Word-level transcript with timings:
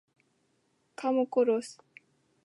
Kamu 0.99 1.23
kurus. 1.33 1.69